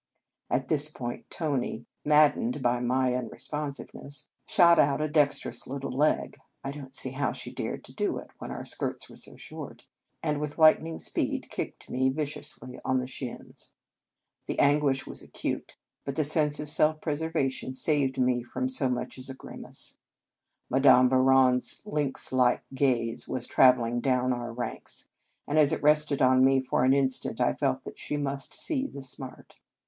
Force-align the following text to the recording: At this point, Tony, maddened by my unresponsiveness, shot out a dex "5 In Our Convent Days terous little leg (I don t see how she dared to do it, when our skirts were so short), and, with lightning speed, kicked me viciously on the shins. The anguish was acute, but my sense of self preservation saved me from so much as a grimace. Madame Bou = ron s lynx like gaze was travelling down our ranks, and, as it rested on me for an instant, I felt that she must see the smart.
At 0.49 0.67
this 0.67 0.89
point, 0.89 1.29
Tony, 1.29 1.85
maddened 2.03 2.63
by 2.63 2.79
my 2.79 3.13
unresponsiveness, 3.13 4.29
shot 4.47 4.79
out 4.79 4.99
a 4.99 5.07
dex 5.07 5.37
"5 5.39 5.45
In 5.45 5.47
Our 5.47 5.51
Convent 5.51 5.51
Days 5.51 5.63
terous 5.63 5.67
little 5.67 5.91
leg 5.91 6.37
(I 6.63 6.71
don 6.71 6.85
t 6.85 6.93
see 6.93 7.11
how 7.11 7.31
she 7.33 7.51
dared 7.53 7.83
to 7.83 7.93
do 7.93 8.17
it, 8.17 8.31
when 8.39 8.49
our 8.49 8.65
skirts 8.65 9.07
were 9.11 9.15
so 9.15 9.35
short), 9.37 9.85
and, 10.23 10.41
with 10.41 10.57
lightning 10.57 10.97
speed, 10.97 11.51
kicked 11.51 11.87
me 11.87 12.09
viciously 12.09 12.79
on 12.83 12.99
the 12.99 13.05
shins. 13.05 13.73
The 14.47 14.57
anguish 14.59 15.05
was 15.05 15.21
acute, 15.21 15.77
but 16.03 16.17
my 16.17 16.23
sense 16.23 16.59
of 16.59 16.67
self 16.67 16.99
preservation 16.99 17.75
saved 17.75 18.17
me 18.17 18.41
from 18.41 18.69
so 18.69 18.89
much 18.89 19.19
as 19.19 19.29
a 19.29 19.35
grimace. 19.35 19.99
Madame 20.67 21.09
Bou 21.09 21.17
= 21.17 21.17
ron 21.29 21.57
s 21.57 21.79
lynx 21.85 22.31
like 22.31 22.63
gaze 22.73 23.27
was 23.27 23.45
travelling 23.45 23.99
down 24.01 24.33
our 24.33 24.51
ranks, 24.51 25.09
and, 25.47 25.59
as 25.59 25.71
it 25.71 25.83
rested 25.83 26.23
on 26.23 26.43
me 26.43 26.59
for 26.59 26.83
an 26.83 26.91
instant, 26.93 27.39
I 27.39 27.53
felt 27.53 27.83
that 27.83 27.99
she 27.99 28.17
must 28.17 28.55
see 28.55 28.87
the 28.87 29.03
smart. 29.03 29.57